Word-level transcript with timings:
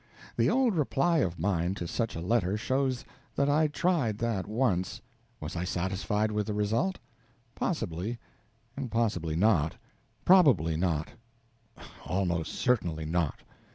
The 0.35 0.49
old 0.49 0.73
reply 0.73 1.19
of 1.19 1.37
mine 1.37 1.75
to 1.75 1.87
such 1.87 2.15
a 2.15 2.21
letter 2.21 2.57
shows 2.57 3.05
that 3.35 3.47
I 3.47 3.67
tried 3.67 4.17
that 4.17 4.47
once. 4.47 4.99
Was 5.39 5.55
I 5.55 5.63
satisfied 5.63 6.31
with 6.31 6.47
the 6.47 6.55
result? 6.55 6.97
Possibly; 7.53 8.17
and 8.75 8.89
possibly 8.89 9.35
not; 9.35 9.75
probably 10.25 10.75
not; 10.75 11.09
almost 12.03 12.53
certainly 12.53 13.05
not. 13.05 13.41